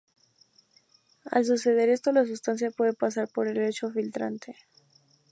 Al 1.29 1.45
suceder 1.45 1.89
esto 1.89 2.11
la 2.11 2.25
sustancia 2.25 2.71
puede 2.71 2.93
pasar 2.93 3.27
por 3.27 3.47
el 3.47 3.53
lecho 3.59 3.91
filtrante. 3.91 4.55